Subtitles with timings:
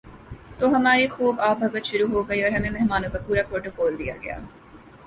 [0.59, 4.15] تو ہماری خوب آؤ بھگت شروع ہو گئی اور ہمیں مہمانوں کا پورا پروٹوکول دیا
[4.23, 4.37] گیا۔